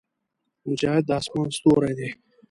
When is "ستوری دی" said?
1.57-2.09